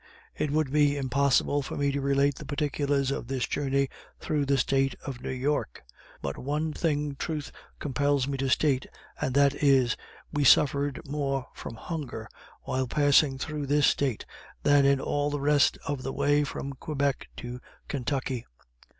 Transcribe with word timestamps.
It 0.35 0.49
would 0.49 0.71
be 0.71 0.97
impossible 0.97 1.61
for 1.61 1.77
me 1.77 1.91
to 1.91 2.01
relate 2.01 2.33
the 2.37 2.45
particulars 2.47 3.11
of 3.11 3.27
this 3.27 3.45
journey 3.45 3.87
through 4.19 4.47
the 4.47 4.57
State 4.57 4.95
of 5.05 5.21
New 5.21 5.29
York; 5.29 5.83
but 6.23 6.39
one 6.39 6.73
thing 6.73 7.15
truth 7.15 7.51
compels 7.77 8.27
me 8.27 8.35
to 8.39 8.49
state, 8.49 8.87
and 9.21 9.35
that 9.35 9.53
is, 9.53 9.95
we 10.33 10.43
suffered 10.43 11.07
more 11.07 11.45
from 11.53 11.75
hunger 11.75 12.27
while 12.63 12.87
passing 12.87 13.37
through 13.37 13.67
this 13.67 13.85
State 13.85 14.25
than 14.63 14.85
in 14.87 14.99
all 14.99 15.29
the 15.29 15.39
rest 15.39 15.77
of 15.85 16.01
the 16.01 16.11
way 16.11 16.43
from 16.43 16.73
Quebec 16.73 17.27
to 17.37 17.59
Kentucky. 17.87 18.47